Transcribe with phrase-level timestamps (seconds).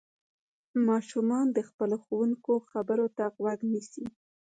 [0.87, 4.05] ماشومان د خپلو ښوونکو خبرو ته غوږ نيسي.